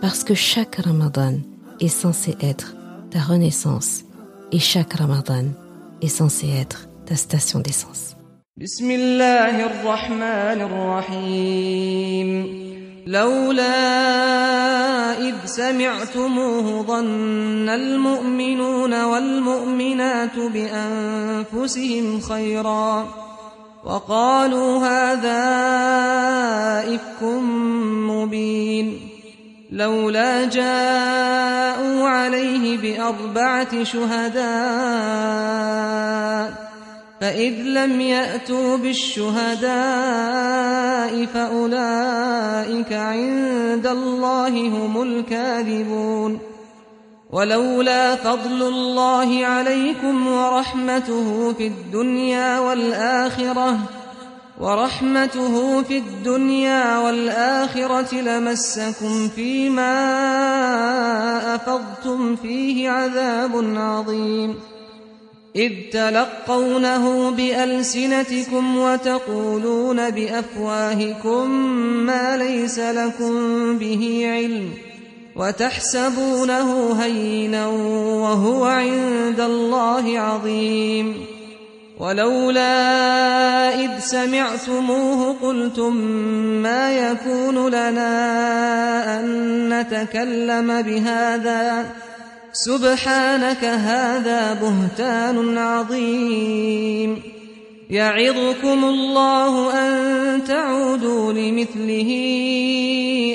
[0.00, 1.34] parce que chaque Ramadan
[1.80, 2.74] est censé être
[3.10, 4.04] ta renaissance
[4.52, 5.46] et chaque Ramadan
[6.02, 8.14] est censé être ta station d'essence.
[13.08, 13.68] لولا
[15.28, 23.08] إذ سمعتموه ظن المؤمنون والمؤمنات بأنفسهم خيرا
[23.84, 25.44] وقالوا هذا
[26.94, 27.22] إفك
[28.12, 29.07] مبين
[29.72, 34.48] لولا جاءوا عليه بأربعة شهداء
[37.20, 39.68] فإذ لم يأتوا بالشهداء
[41.26, 46.38] فأولئك عند الله هم الكاذبون.
[47.30, 53.78] ولولا فضل الله عليكم ورحمته في الدنيا والآخرة
[54.60, 59.94] ورحمته في الدنيا والآخرة لمسكم فيما
[61.54, 64.54] أفضتم فيه عذاب عظيم.
[65.56, 71.50] إذ تلقونه بألسنتكم وتقولون بأفواهكم
[72.06, 74.70] ما ليس لكم به علم
[75.36, 81.37] وتحسبونه هينا وهو عند الله عظيم.
[81.98, 85.96] ولولا إذ سمعتموه قلتم
[86.62, 89.24] ما يكون لنا أن
[89.68, 91.86] نتكلم بهذا؟
[92.52, 97.22] سبحانك هذا بهتان عظيم.
[97.90, 102.10] يعظكم الله أن تعودوا لمثله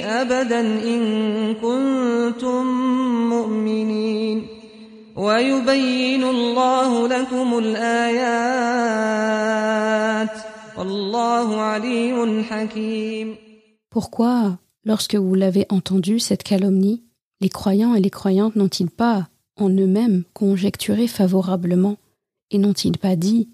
[0.06, 2.83] أبدا إن كنتم
[5.23, 8.89] ويبين الله لكم الآيات
[10.79, 13.37] والله عليم حكيم
[13.91, 17.03] Pourquoi, lorsque vous l'avez entendu, cette calomnie,
[17.41, 21.97] les croyants et les croyantes n'ont-ils pas, en eux-mêmes, conjecturé favorablement
[22.51, 23.49] et n'ont-ils pas dit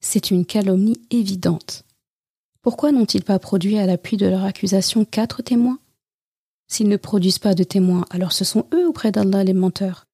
[0.00, 1.84] C'est une calomnie évidente
[2.62, 5.78] Pourquoi n'ont-ils pas produit à l'appui de leur accusation quatre témoins
[6.68, 10.06] S'ils ne produisent pas de témoins, alors ce sont eux auprès d'Allah les menteurs.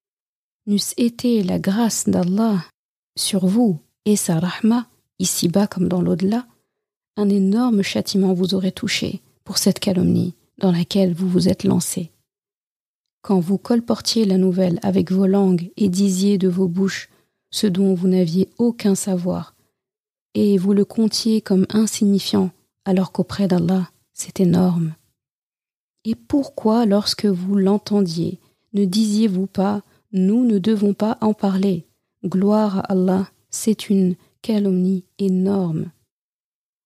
[0.66, 2.64] N'eût été la grâce d'Allah
[3.16, 4.86] sur vous et sa rahma,
[5.18, 6.46] ici-bas comme dans l'au-delà,
[7.16, 12.12] un énorme châtiment vous aurait touché pour cette calomnie dans laquelle vous vous êtes lancé.
[13.22, 17.08] Quand vous colportiez la nouvelle avec vos langues et disiez de vos bouches
[17.50, 19.54] ce dont vous n'aviez aucun savoir,
[20.34, 22.50] et vous le comptiez comme insignifiant,
[22.84, 24.94] alors qu'auprès d'Allah, c'est énorme.
[26.04, 28.40] Et pourquoi, lorsque vous l'entendiez,
[28.72, 31.86] ne disiez-vous pas Nous ne devons pas en parler.
[32.24, 35.90] Gloire à Allah, c'est une calomnie énorme.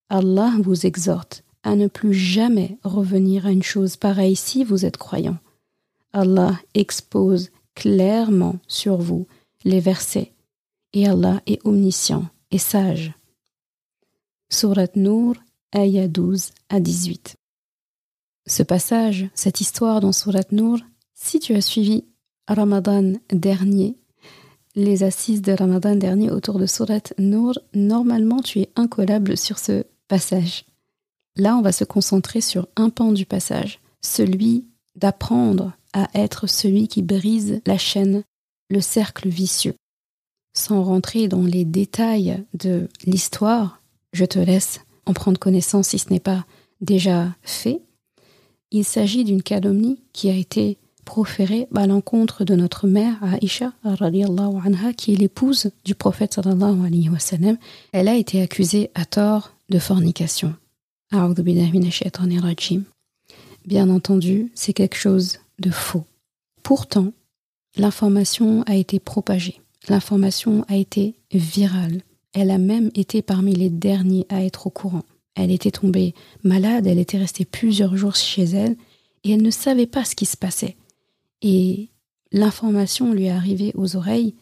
[0.08, 4.96] Allah vous exhorte à ne plus jamais revenir à une chose pareille si vous êtes
[4.96, 5.38] croyant.
[6.12, 9.26] Allah expose clairement sur vous
[9.64, 10.32] les versets
[10.92, 13.12] et Allah est omniscient et sage.
[14.48, 15.34] Surat Nour,
[15.74, 17.36] ayah 12 à 18.
[18.46, 20.78] Ce passage, cette histoire dans Surat Nour,
[21.14, 22.04] si tu as suivi
[22.48, 23.96] Ramadan dernier,
[24.74, 29.84] les assises de Ramadan dernier autour de Surat Nour, normalement tu es incollable sur ce
[30.06, 30.64] passage.
[31.36, 36.88] Là, on va se concentrer sur un pan du passage, celui d'apprendre à être celui
[36.88, 38.22] qui brise la chaîne,
[38.70, 39.74] le cercle vicieux.
[40.54, 43.82] Sans rentrer dans les détails de l'histoire,
[44.12, 46.46] je te laisse en prendre connaissance si ce n'est pas
[46.80, 47.82] déjà fait.
[48.70, 54.92] Il s'agit d'une calomnie qui a été proférée à l'encontre de notre mère Aïcha anha,
[54.92, 57.56] qui est l'épouse du prophète sallallahu alayhi wa sallam.
[57.92, 60.54] Elle a été accusée à tort de fornication.
[63.64, 66.04] Bien entendu, c'est quelque chose de faux.
[66.62, 67.12] Pourtant,
[67.76, 72.02] l'information a été propagée, l'information a été virale,
[72.34, 75.04] elle a même été parmi les derniers à être au courant.
[75.36, 78.76] Elle était tombée malade, elle était restée plusieurs jours chez elle,
[79.22, 80.76] et elle ne savait pas ce qui se passait.
[81.42, 81.90] Et
[82.32, 84.34] l'information lui est arrivée aux oreilles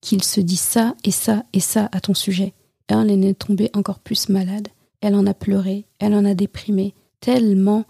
[0.00, 2.52] qu'il se dit ça et ça et ça à ton sujet.
[2.88, 4.68] Elle est tombée encore plus malade,
[5.00, 7.86] elle en a pleuré, elle en a déprimé, tellement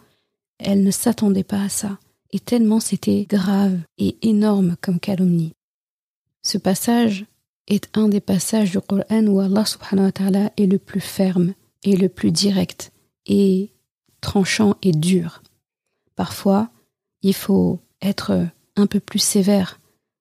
[0.59, 1.99] elle ne s'attendait pas à ça.
[2.31, 5.53] et tellement c'était grave et énorme comme calomnie.
[6.43, 7.27] Ce passage
[7.69, 11.55] est un des passages du Coran où Allah subhanahu wa ta'ala est le plus ferme
[11.83, 12.93] et le plus direct
[13.27, 13.73] et
[14.21, 15.43] tranchant et dur.
[16.17, 16.71] Parfois,
[17.23, 18.47] il faut être
[18.77, 19.81] un peu plus sévère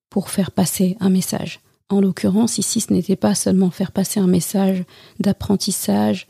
[0.10, 1.62] pour faire passer un message.
[1.90, 4.84] En l'occurrence, ici, ce n'était pas seulement faire passer un message
[5.20, 6.28] d'apprentissage,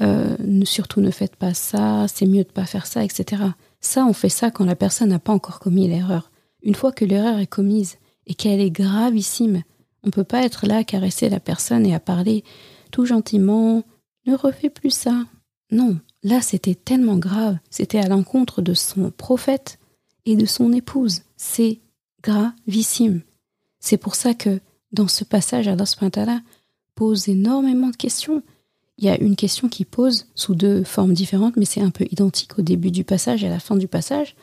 [0.00, 3.42] euh, surtout ne faites pas ça, c'est mieux de pas faire ça, etc.
[3.80, 6.32] Ça, on fait ça quand la personne n'a pas encore commis l'erreur.
[6.62, 9.62] Une fois que l'erreur est commise et qu'elle est gravissime,
[10.02, 12.42] on ne peut pas être là à caresser la personne et à parler
[12.90, 13.84] tout gentiment,
[14.26, 15.24] ne refais plus ça.
[15.70, 19.78] Non, là c'était tellement grave, c'était à l'encontre de son prophète
[20.26, 21.22] et de son épouse.
[21.36, 21.80] C'est
[22.22, 23.22] gravissime.
[23.80, 24.60] C'est pour ça que
[24.92, 26.40] dans ce passage, Allah subhanahu
[26.94, 28.42] pose énormément de questions.
[28.98, 32.06] Il y a une question qui pose sous deux formes différentes, mais c'est un peu
[32.10, 34.36] identique au début du passage et à la fin du passage.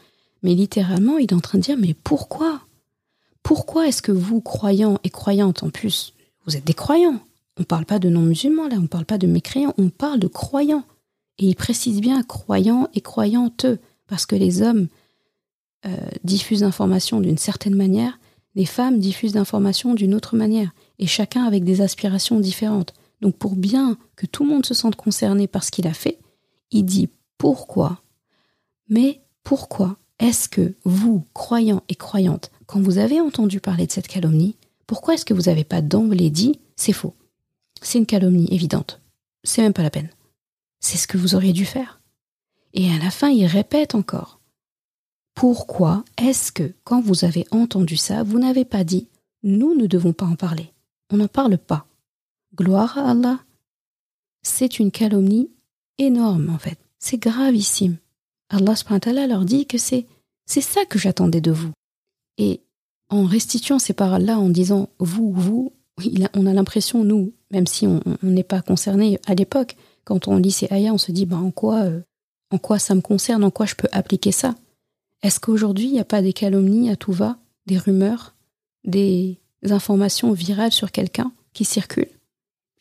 [0.43, 2.61] Mais littéralement, il est en train de dire Mais pourquoi?
[3.43, 6.13] Pourquoi est-ce que vous, croyants et croyantes en plus,
[6.45, 7.19] vous êtes des croyants?
[7.57, 10.19] On ne parle pas de non-musulmans là, on ne parle pas de mécréants, on parle
[10.19, 10.83] de croyants.
[11.37, 13.65] Et il précise bien croyants et croyantes,
[14.07, 14.87] parce que les hommes
[15.85, 18.17] euh, diffusent l'information d'une certaine manière
[18.55, 22.93] les femmes diffusent l'information d'une autre manière, et chacun avec des aspirations différentes.
[23.21, 26.19] Donc pour bien que tout le monde se sente concerné par ce qu'il a fait,
[26.71, 28.01] il dit pourquoi.
[28.89, 34.07] Mais pourquoi est-ce que vous, croyants et croyantes, quand vous avez entendu parler de cette
[34.07, 37.15] calomnie, pourquoi est-ce que vous n'avez pas d'emblée dit c'est faux?
[37.81, 39.01] C'est une calomnie évidente.
[39.43, 40.09] C'est même pas la peine.
[40.79, 42.01] C'est ce que vous auriez dû faire.
[42.73, 44.40] Et à la fin, il répète encore
[45.41, 49.07] pourquoi est-ce que, quand vous avez entendu ça, vous n'avez pas dit
[49.41, 50.71] Nous ne devons pas en parler?
[51.11, 51.87] On n'en parle pas.
[52.55, 53.39] Gloire à Allah.
[54.43, 55.49] C'est une calomnie
[55.97, 56.77] énorme, en fait.
[56.99, 57.97] C'est gravissime.
[58.49, 60.05] Allah leur dit que c'est,
[60.45, 61.71] c'est ça que j'attendais de vous.
[62.37, 62.61] Et
[63.09, 65.73] en restituant ces paroles-là, en disant vous, vous,
[66.35, 70.51] on a l'impression, nous, même si on n'est pas concerné à l'époque, quand on lit
[70.51, 72.01] ces ayats, on se dit bah, en, quoi, euh,
[72.51, 74.53] en quoi ça me concerne, en quoi je peux appliquer ça?
[75.23, 77.37] Est-ce qu'aujourd'hui, il n'y a pas des calomnies à tout va,
[77.67, 78.33] des rumeurs,
[78.83, 79.39] des
[79.69, 82.09] informations virales sur quelqu'un qui circulent?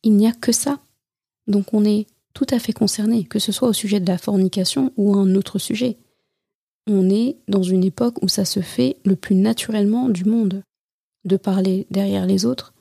[0.02, 0.78] Il n'y a que ça.
[1.46, 4.92] Donc on est tout à fait concerné, que ce soit au sujet de la fornication
[4.96, 5.98] ou un autre sujet.
[6.86, 10.62] On est dans une époque où ça se fait le plus naturellement du monde,
[11.24, 12.72] de parler derrière les autres,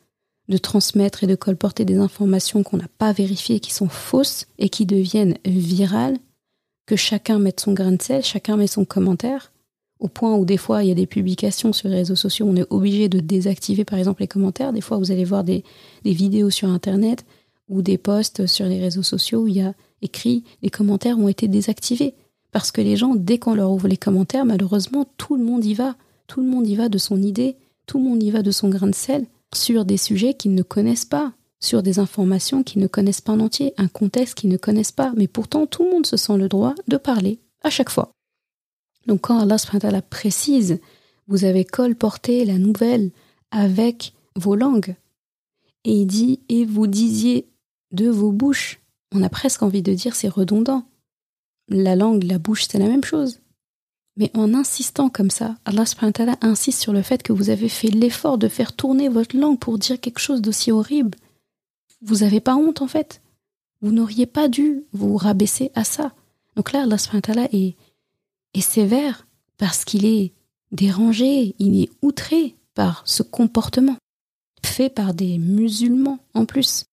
[0.48, 4.70] de transmettre et de colporter des informations qu'on n'a pas vérifiées, qui sont fausses et
[4.70, 6.18] qui deviennent virales
[6.90, 9.52] que chacun mette son grain de sel, chacun met son commentaire,
[10.00, 12.56] au point où des fois il y a des publications sur les réseaux sociaux, on
[12.56, 14.74] est obligé de désactiver par exemple les commentaires.
[14.74, 15.64] Des fois vous allez voir des,
[16.04, 17.26] vidéos sur Internet
[17.68, 21.28] ou des posts sur les réseaux sociaux où il y a écrit les commentaires ont
[21.28, 22.16] été désactivés.
[22.52, 25.76] Parce que les gens, dès qu'on leur ouvre les commentaires, malheureusement, tout le monde y
[25.76, 25.96] va.
[26.26, 27.56] Tout le monde y va de son idée,
[27.86, 30.64] tout le monde y va de son grain de sel sur des sujets qu'ils ne
[30.64, 34.58] connaissent pas sur des informations qu'ils ne connaissent pas en entier, un contexte qu'ils ne
[34.58, 37.90] connaissent pas, mais pourtant tout le monde se sent le droit de parler à chaque
[37.90, 38.12] fois.
[39.08, 40.80] Donc quand Allah précise,
[41.28, 43.12] vous avez colporté la nouvelle
[43.52, 44.96] avec vos langues,
[45.86, 47.48] et il dit, et vous disiez
[47.92, 48.80] de vos bouches,
[49.14, 50.86] on a presque envie de dire c'est redondant.
[51.68, 53.40] La langue, la bouche, c'est la même chose.
[54.18, 55.86] Mais en insistant comme ça, Allah
[56.42, 59.78] insiste sur le fait que vous avez fait l'effort de faire tourner votre langue pour
[59.78, 61.18] dire quelque chose d'aussi horrible
[62.02, 63.22] vous n'avez pas honte en fait.
[63.82, 66.14] Vous n'auriez pas dû vous rabaisser à ça.
[66.56, 67.76] Donc là, Allah est,
[68.54, 69.28] est sévère
[69.58, 70.34] parce qu'il est
[70.72, 73.98] dérangé, il est outré par ce comportement
[74.66, 76.86] fait par des musulmans en plus.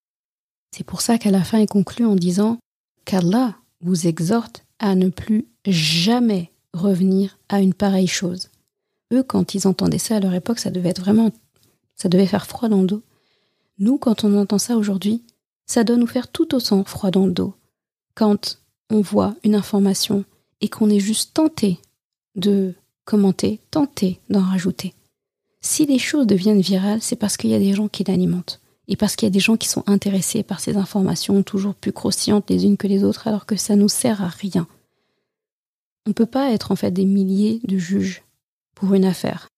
[0.71, 2.59] C'est pour ça qu'à la fin il conclut en disant
[3.05, 8.51] qu'Allah vous exhorte à ne plus jamais revenir à une pareille chose.
[9.13, 11.31] Eux, quand ils entendaient ça à leur époque, ça devait être vraiment,
[11.95, 13.03] ça devait faire froid dans le dos.
[13.79, 15.23] Nous, quand on entend ça aujourd'hui,
[15.67, 17.55] ça doit nous faire tout autant froid dans le dos.
[18.15, 18.59] Quand
[18.91, 20.25] on voit une information
[20.61, 21.79] et qu'on est juste tenté
[22.37, 24.95] de commenter, tenté d'en rajouter.
[25.61, 28.61] Si les choses deviennent virales, c'est parce qu'il y a des gens qui l'alimentent.
[28.89, 31.93] Et parce qu'il y a des gens qui sont intéressés par ces informations toujours plus
[31.93, 34.69] croustillantes les unes que les autres, alors que ça nous sert à rien.
[36.07, 38.23] On ne peut pas être en fait des milliers de juges
[38.75, 39.49] pour une affaire.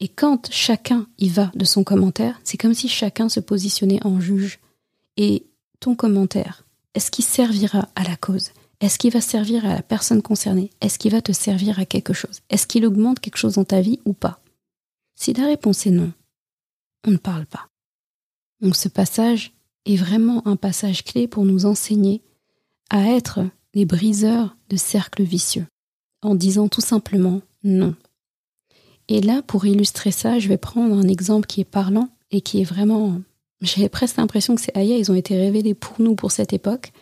[0.00, 4.20] Et quand chacun y va de son commentaire, c'est comme si chacun se positionnait en
[4.20, 4.58] juge.
[5.16, 5.46] Et
[5.80, 8.50] ton commentaire, est-ce qu'il servira à la cause?
[8.80, 10.70] Est-ce qu'il va servir à la personne concernée?
[10.80, 12.40] Est-ce qu'il va te servir à quelque chose?
[12.50, 14.40] Est-ce qu'il augmente quelque chose dans ta vie ou pas?
[15.14, 16.12] Si la réponse est non,
[17.06, 17.68] on ne parle pas.
[18.60, 19.52] Donc ce passage
[19.86, 22.22] est vraiment un passage clé pour nous enseigner
[22.90, 23.40] à être
[23.74, 25.66] les briseurs de cercles vicieux,
[26.22, 27.94] en disant tout simplement non
[29.08, 32.60] Et là, pour illustrer ça, je vais prendre un exemple qui est parlant et qui
[32.60, 33.20] est vraiment...
[33.60, 36.92] J'ai presque l'impression que ces ayats, ils ont été révélés pour nous pour cette époque.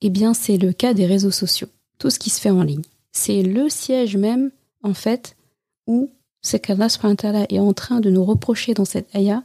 [0.00, 1.68] Eh bien, c'est le cas des réseaux sociaux.
[1.98, 2.82] Tout ce qui se fait en ligne.
[3.12, 4.50] C'est le siège même,
[4.82, 5.36] en fait,
[5.86, 6.10] où
[6.42, 6.88] ce qu'Allah
[7.48, 9.42] est en train de nous reprocher dans cette ayah,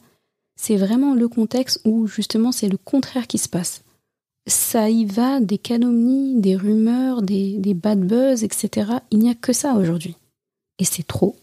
[0.56, 3.84] c'est vraiment le contexte où justement c'est le contraire qui se passe.
[4.48, 8.92] Ça y va des calomnies, des rumeurs, des bad buzz, etc.
[9.12, 10.16] Il n'y a que ça aujourd'hui.
[10.80, 11.38] Et c'est trop.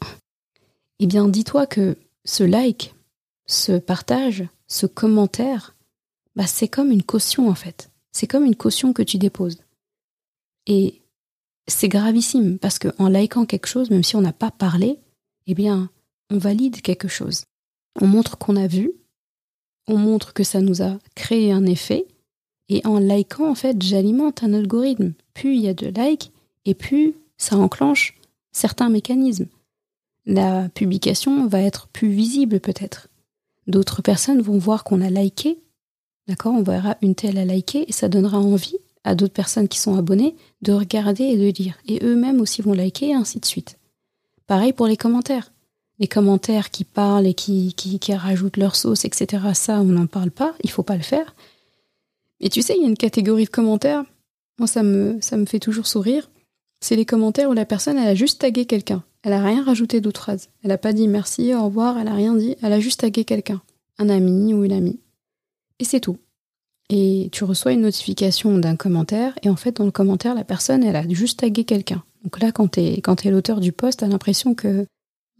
[0.99, 2.95] Eh bien, dis-toi que ce like,
[3.47, 5.75] ce partage, ce commentaire,
[6.35, 7.91] bah, c'est comme une caution en fait.
[8.12, 9.59] C'est comme une caution que tu déposes.
[10.67, 11.03] Et
[11.69, 14.99] c'est gravissime parce qu'en likant quelque chose, même si on n'a pas parlé,
[15.47, 15.91] eh bien,
[16.31, 17.45] on valide quelque chose.
[18.00, 18.93] On montre qu'on a vu,
[19.87, 22.07] on montre que ça nous a créé un effet,
[22.69, 25.12] et en likant, en fait, j'alimente un algorithme.
[25.35, 26.33] Plus il y a de likes,
[26.65, 28.19] et plus ça enclenche
[28.50, 29.47] certains mécanismes.
[30.26, 33.09] La publication va être plus visible peut-être.
[33.68, 35.59] D'autres personnes vont voir qu'on a liké,
[36.26, 39.78] d'accord On verra une telle à liker, et ça donnera envie à d'autres personnes qui
[39.78, 41.78] sont abonnées de regarder et de lire.
[41.87, 43.78] Et eux-mêmes aussi vont liker, et ainsi de suite.
[44.47, 45.52] Pareil pour les commentaires.
[45.99, 49.45] Les commentaires qui parlent et qui, qui, qui rajoutent leur sauce, etc.
[49.54, 51.35] Ça, on n'en parle pas, il faut pas le faire.
[52.40, 54.04] Et tu sais, il y a une catégorie de commentaires,
[54.59, 56.28] moi ça me, ça me fait toujours sourire,
[56.80, 59.02] c'est les commentaires où la personne, elle a juste tagué quelqu'un.
[59.26, 60.50] Elle a rien rajouté d'autres phrases.
[60.62, 63.25] Elle a pas dit merci, au revoir, elle a rien dit, elle a juste tagué
[63.25, 63.61] quelqu'un.
[63.99, 65.00] Un ami ou une amie.
[65.80, 66.18] Et c'est tout.
[66.90, 70.85] Et tu reçois une notification d'un commentaire, et en fait, dans le commentaire, la personne,
[70.85, 72.04] elle a juste tagué quelqu'un.
[72.23, 74.87] Donc là, quand t'es es l'auteur du poste, t'as l'impression que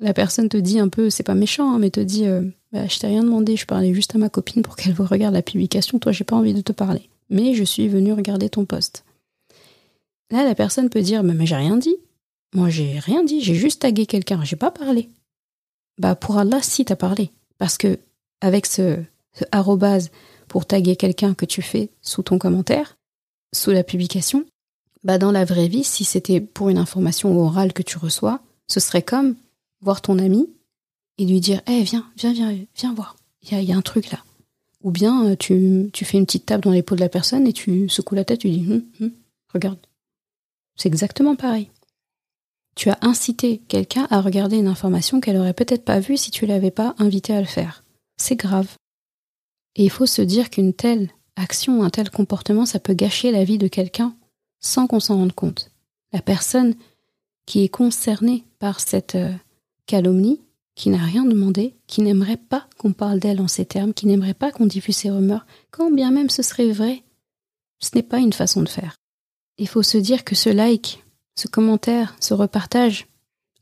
[0.01, 2.89] la personne te dit un peu, c'est pas méchant, hein, mais te dit, euh, bah,
[2.89, 6.01] je t'ai rien demandé, je parlais juste à ma copine pour qu'elle regarde la publication.
[6.01, 9.05] Toi, j'ai pas envie de te parler, mais je suis venu regarder ton poste.
[10.33, 11.95] Là, la personne peut dire, mais j'ai rien dit.
[12.55, 15.11] Moi, j'ai rien dit, j'ai juste tagué quelqu'un, j'ai pas parlé.
[15.99, 17.99] Bah pour Allah, si t'as parlé, parce que
[18.41, 18.99] avec ce,
[19.53, 20.11] arrobase
[20.49, 22.97] pour taguer quelqu'un que tu fais sous ton commentaire,
[23.55, 24.45] sous la publication,
[25.05, 28.81] bah dans la vraie vie, si c'était pour une information orale que tu reçois, ce
[28.81, 29.37] serait comme
[29.81, 30.49] voir ton ami
[31.19, 34.23] et lui dire Eh, viens, viens, viens, viens voir, il y a, un truc là.
[34.83, 37.53] Ou bien euh, tu, tu, fais une petite tape dans l'épaule de la personne et
[37.53, 39.13] tu secoues la tête, tu dis hum, hum,
[39.53, 39.79] Regarde.
[40.77, 41.71] C'est exactement pareil.
[42.77, 46.47] Tu as incité quelqu'un à regarder une information qu'elle aurait peut-être pas vue si tu
[46.47, 47.83] l'avais pas invité à le faire.
[48.19, 48.69] C'est grave.
[49.75, 53.45] Et il faut se dire qu'une telle action, un tel comportement, ça peut gâcher la
[53.45, 54.15] vie de quelqu'un
[54.61, 55.71] sans qu'on s'en rende compte.
[56.13, 56.75] La personne
[57.47, 59.33] qui est concernée par cette euh,
[59.87, 60.41] calomnie,
[60.75, 64.35] qui n'a rien demandé, qui n'aimerait pas qu'on parle d'elle en ces termes, qui n'aimerait
[64.35, 67.03] pas qu'on diffuse ses rumeurs, quand bien même ce serait vrai,
[67.81, 68.97] ce n'est pas une façon de faire.
[69.57, 71.03] Il faut se dire que ce like,
[71.37, 73.07] ce commentaire, ce repartage,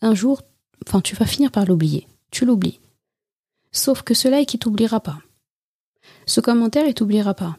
[0.00, 0.42] un jour,
[0.86, 2.06] enfin tu vas finir par l'oublier.
[2.30, 2.80] Tu l'oublies.
[3.72, 5.18] Sauf que ce like, il t'oubliera pas.
[6.26, 7.58] Ce commentaire, il t'oubliera pas.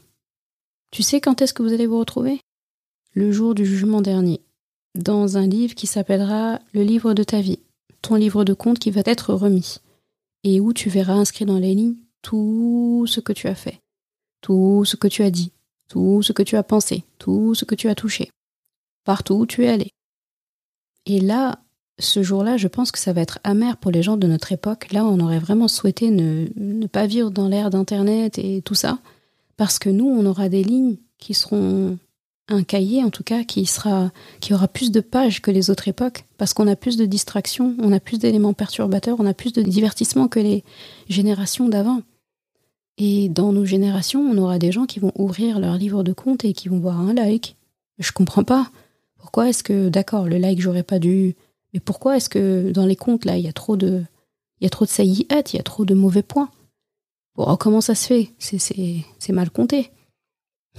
[0.92, 2.40] Tu sais quand est-ce que vous allez vous retrouver?
[3.14, 4.42] Le jour du jugement dernier,
[4.96, 7.60] dans un livre qui s'appellera Le livre de ta vie,
[8.02, 9.78] ton livre de compte qui va être remis,
[10.44, 13.80] et où tu verras inscrit dans les lignes tout ce que tu as fait,
[14.42, 15.52] tout ce que tu as dit,
[15.90, 18.30] tout ce que tu as pensé, tout ce que tu as touché,
[19.04, 19.92] partout où tu es allé.
[21.06, 21.60] Et là,
[22.00, 24.92] ce jour-là, je pense que ça va être amer pour les gens de notre époque.
[24.92, 29.00] Là, on aurait vraiment souhaité ne, pas vivre dans l'ère d'Internet et tout ça,
[29.58, 31.98] parce que nous, on aura des lignes qui seront
[32.48, 35.88] un cahier en tout cas qui sera qui aura plus de pages que les autres
[35.88, 39.52] époques parce qu'on a plus de distractions, on a plus d'éléments perturbateurs, on a plus
[39.52, 40.64] de divertissements que les
[41.10, 42.02] générations d'avant.
[42.98, 46.46] Et dans nos générations, on aura des gens qui vont ouvrir leur livre de compte
[46.46, 47.56] et qui vont voir un like.
[48.00, 48.70] Je comprends pas.
[49.26, 51.36] Pourquoi est-ce que d'accord, le like j'aurais pas dû
[51.74, 54.04] mais pourquoi est-ce que dans les comptes là, il y a trop de
[54.62, 56.52] il y a trop de saillies il y a trop de mauvais points?
[57.60, 58.30] Comment ça se fait?
[58.38, 59.90] C'est mal compté.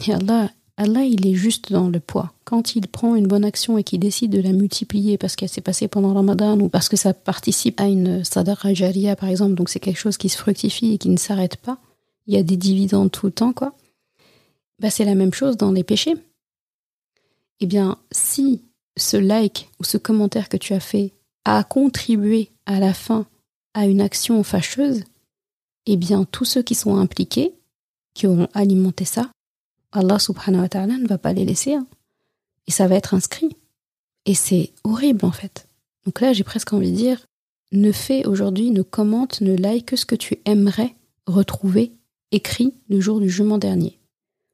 [0.07, 2.35] Et Allah, il est juste dans le poids.
[2.45, 5.61] Quand il prend une bonne action et qu'il décide de la multiplier parce qu'elle s'est
[5.61, 9.71] passée pendant Ramadan ou parce que ça participe à une sadaqa jariya, par exemple, donc
[9.71, 11.79] c'est quelque chose qui se fructifie et qui ne s'arrête pas,
[12.27, 13.75] il y a des dividendes tout le temps, quoi.
[14.79, 16.15] Bah, c'est la même chose dans les péchés.
[17.61, 18.63] Eh bien, si
[18.97, 21.13] ce like ou ce commentaire que tu as fait
[21.45, 23.27] a contribué à la fin
[23.75, 25.05] à une action fâcheuse,
[25.87, 27.55] eh bien, tous ceux qui sont impliqués,
[28.15, 29.31] qui auront alimenté ça,
[29.93, 31.75] Allah subhanahu wa ta'ala ne va pas les laisser.
[31.75, 31.87] Hein.
[32.67, 33.57] Et ça va être inscrit.
[34.25, 35.69] Et c'est horrible en fait.
[36.05, 37.27] Donc là, j'ai presque envie de dire,
[37.73, 40.95] ne fais aujourd'hui, ne commente, ne like que ce que tu aimerais
[41.27, 41.93] retrouver
[42.33, 43.99] écrit le jour du jugement dernier.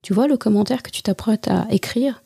[0.03, 2.23] Tu vois le commentaire que tu t'apprêtes à écrire?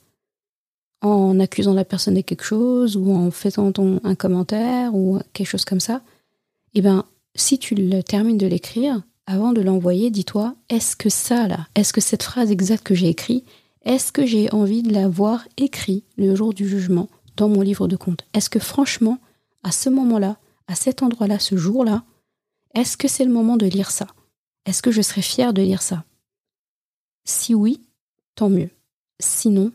[1.07, 3.73] En accusant la personne de quelque chose ou en faisant
[4.05, 6.03] un commentaire ou quelque chose comme ça,
[6.75, 11.49] eh ben, si tu le termines de l'écrire, avant de l'envoyer, dis-toi, est-ce que ça
[11.49, 13.45] là, est-ce que cette phrase exacte que j'ai écrite,
[13.85, 17.89] est-ce que j'ai envie de la voir écrite le jour du jugement dans mon livre
[17.89, 19.19] de compte Est-ce que franchement,
[19.63, 22.05] à ce moment-là, à cet endroit-là, ce jour-là,
[22.75, 24.07] est-ce que c'est le moment de lire ça?
[24.65, 26.05] Est-ce que je serais fière de lire ça?
[27.25, 27.81] Si oui,
[28.35, 28.71] tant mieux.
[29.19, 29.73] Sinon,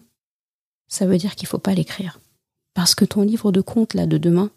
[0.91, 2.19] ça veut dire qu'il ne faut pas l'écrire.
[2.74, 4.51] Parce que ton livre de compte là de demain,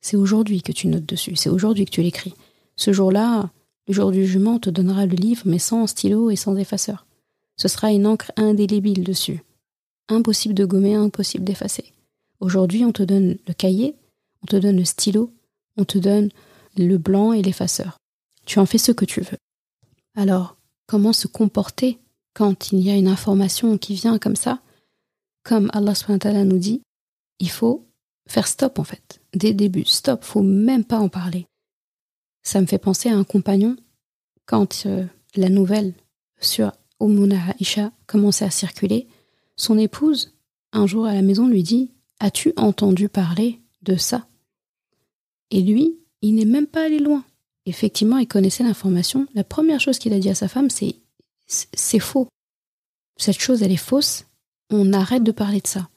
[0.00, 2.34] c'est aujourd'hui que tu notes dessus, c'est aujourd'hui que tu l'écris.
[2.76, 3.50] Ce jour-là,
[3.88, 7.04] le jour du jugement, on te donnera le livre, mais sans stylo et sans effaceur.
[7.56, 9.42] Ce sera une encre indélébile dessus.
[10.08, 11.92] Impossible de gommer, impossible d'effacer.
[12.38, 13.96] Aujourd'hui, on te donne le cahier,
[14.42, 15.32] on te donne le stylo,
[15.76, 16.30] on te donne
[16.76, 17.98] le blanc et l'effaceur.
[18.46, 19.38] Tu en fais ce que tu veux.
[20.16, 21.98] Alors, comment se comporter
[22.34, 24.60] quand il y a une information qui vient comme ça
[25.42, 25.94] Comme Allah
[26.44, 26.82] nous dit,
[27.38, 27.86] il faut
[28.26, 29.20] faire stop en fait.
[29.34, 31.46] Dès le début, stop, faut même pas en parler.
[32.42, 33.76] Ça me fait penser à un compagnon
[34.46, 35.04] quand euh,
[35.36, 35.94] la nouvelle
[36.40, 39.08] sur Umuna Aisha commençait à circuler.
[39.56, 40.34] Son épouse,
[40.72, 44.26] un jour à la maison, lui dit As-tu entendu parler de ça?
[45.50, 47.24] Et lui, il n'est même pas allé loin.
[47.66, 49.26] Effectivement, il connaissait l'information.
[49.34, 50.96] La première chose qu'il a dit à sa femme, c'est
[51.46, 52.28] C'est faux.
[53.16, 54.24] Cette chose, elle est fausse.
[54.72, 55.88] On arrête de parler de ça.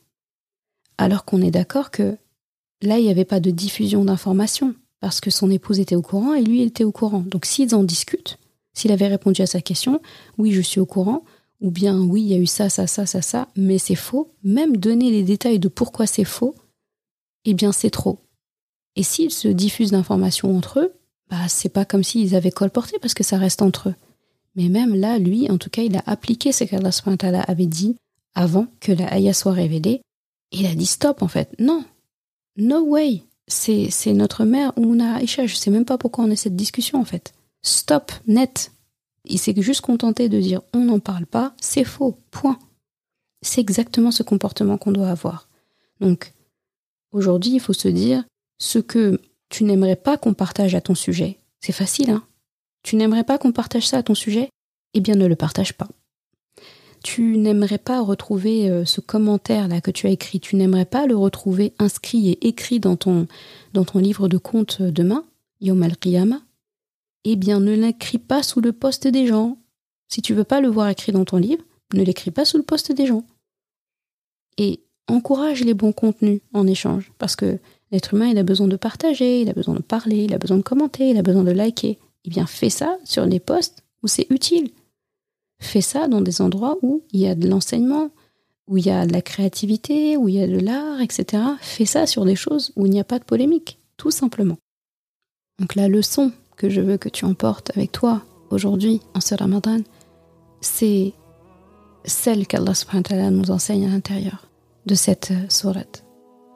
[0.98, 2.18] Alors qu'on est d'accord que
[2.82, 6.34] là, il n'y avait pas de diffusion d'informations parce que son épouse était au courant
[6.34, 7.24] et lui était au courant.
[7.26, 8.38] Donc s'ils en discutent,
[8.74, 10.02] s'il avait répondu à sa question,
[10.38, 11.24] oui, je suis au courant,
[11.62, 14.34] ou bien oui, il y a eu ça, ça, ça, ça, ça, mais c'est faux,
[14.44, 16.54] même donner les détails de pourquoi c'est faux,
[17.46, 18.20] eh bien c'est trop.
[18.98, 20.94] Et s'ils se diffusent d'informations entre eux,
[21.30, 23.96] bah c'est pas comme s'ils avaient colporté parce que ça reste entre eux.
[24.56, 27.96] Mais même là, lui, en tout cas, il a appliqué ce qu'Allah avait dit
[28.36, 30.02] avant que la ayah soit révélée.
[30.52, 31.56] Il a dit stop en fait.
[31.60, 31.84] Non.
[32.58, 35.46] No way c'est, notre mère Oumuna Aisha.
[35.46, 37.34] Je sais même pas pourquoi on a cette discussion en fait.
[37.62, 38.72] Stop, net.
[39.26, 42.60] Il s'est juste contenté de dire on n'en parle pas, c'est faux, point.
[43.42, 45.50] C'est exactement ce comportement qu'on doit avoir.
[46.00, 46.34] Donc,
[47.12, 48.24] aujourd'hui, il faut se dire
[48.60, 51.40] ce que tu n'aimerais pas qu'on partage à ton sujet.
[51.60, 52.24] C'est facile, hein
[52.84, 54.50] Tu n'aimerais pas qu'on partage ça à ton sujet
[54.94, 55.88] Eh bien, ne le partage pas
[57.06, 61.16] tu n'aimerais pas retrouver euh, ce commentaire-là que tu as écrit, tu n'aimerais pas le
[61.16, 63.28] retrouver inscrit et écrit dans ton,
[63.94, 65.24] livre de compte demain,
[65.62, 66.42] Yom al-Qiyamah,
[67.26, 69.60] eh bien ne l'écris pas sous le poste des gens.
[70.08, 71.64] Si tu veux pas le voir écrit dans ton livre,
[71.94, 73.24] ne l'écris pas sous le poste des gens.
[74.58, 77.60] Et encourage les bons contenus en échange, parce que
[77.92, 80.58] l'être humain, il a besoin de partager, il a besoin de parler, il a besoin
[80.58, 82.00] de commenter, il a besoin de liker.
[82.24, 84.72] Eh bien, fais ça sur les postes où c'est utile.
[85.60, 88.10] Fais ça dans des endroits où il y a de l'enseignement,
[88.68, 91.44] où il y a de la créativité, où il y a de l'art, etc.
[91.62, 94.58] Fais ça sur des choses où il n'y a pas de polémique, tout simplement.
[95.60, 99.82] Donc la leçon que je veux que tu emportes avec toi aujourd'hui en ce ramadan,
[100.62, 101.14] c'est
[102.04, 102.74] celle qu'Allah
[103.32, 104.50] nous enseigne à l'intérieur
[104.86, 106.06] de cette sourate.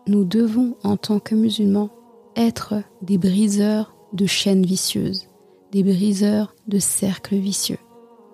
[0.07, 1.89] Nous devons, en tant que musulmans,
[2.35, 5.27] être des briseurs de chaînes vicieuses,
[5.71, 7.77] des briseurs de cercles vicieux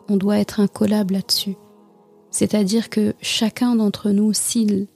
[0.10, 1.58] on doit être incollable là-dessus.
[2.32, 4.88] C'est-à-dire que chacun d'entre nous, s'il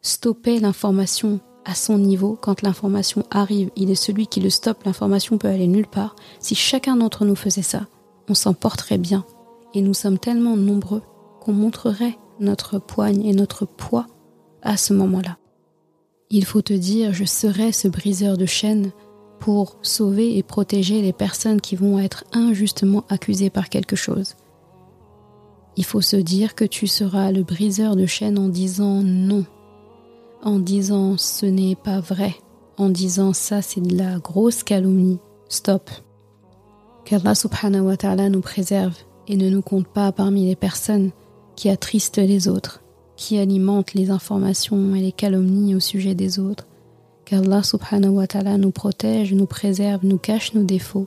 [0.00, 5.38] stoppait l'information à son niveau, quand l'information arrive, il est celui qui le stoppe, l'information
[5.38, 6.16] peut aller nulle part.
[6.40, 7.86] Si chacun d'entre nous faisait ça,
[8.28, 9.24] on s'en porterait bien.
[9.74, 11.02] Et nous sommes tellement nombreux
[11.40, 14.06] qu'on montrerait notre poigne et notre poids
[14.62, 15.38] à ce moment-là.
[16.30, 18.92] Il faut te dire, je serai ce briseur de chaînes
[19.42, 24.36] pour sauver et protéger les personnes qui vont être injustement accusées par quelque chose.
[25.76, 29.44] Il faut se dire que tu seras le briseur de chaînes en disant non,
[30.44, 32.36] en disant ce n'est pas vrai,
[32.76, 35.90] en disant ça c'est de la grosse calomnie, stop.
[37.04, 38.94] Qu'Allah subhanahu wa ta'ala nous préserve
[39.26, 41.10] et ne nous compte pas parmi les personnes
[41.56, 42.84] qui attristent les autres,
[43.16, 46.68] qui alimentent les informations et les calomnies au sujet des autres,
[47.32, 51.06] qu'Allah subhanahu wa ta'ala nous protège, nous préserve, nous cache nos défauts,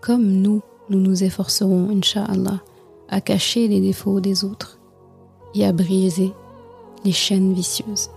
[0.00, 2.62] comme nous, nous nous efforcerons, inshallah,
[3.10, 4.78] à cacher les défauts des autres
[5.54, 6.32] et à briser
[7.04, 8.08] les chaînes vicieuses.